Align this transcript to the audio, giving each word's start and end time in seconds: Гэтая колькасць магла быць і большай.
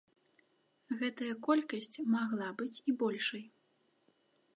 Гэтая 1.01 1.27
колькасць 1.47 1.97
магла 2.15 2.47
быць 2.61 2.73
і 2.93 2.97
большай. 3.05 3.43